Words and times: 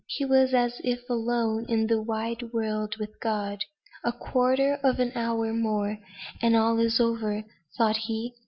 He 0.07 0.25
was 0.25 0.51
as 0.51 0.81
if 0.83 1.07
alone 1.11 1.67
in 1.69 1.85
the 1.85 2.01
wide 2.01 2.41
world 2.51 2.95
with 2.97 3.19
God. 3.19 3.61
"A 4.03 4.11
quarter 4.11 4.79
of 4.83 4.99
an 4.99 5.11
hour 5.13 5.53
more 5.53 5.99
and 6.41 6.55
all 6.55 6.79
is 6.79 6.99
over," 6.99 7.43
thought 7.77 7.97
he. 7.97 8.33